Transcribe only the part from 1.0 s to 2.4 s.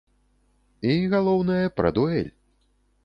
галоўнае, пра дуэль!